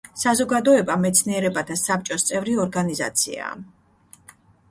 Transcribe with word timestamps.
საზოგადოება 0.19 0.93
მეცნიერებათა 1.01 1.77
საბჭოს 1.81 2.25
წევრი 2.29 2.57
ორგანიზაციაა. 2.65 3.55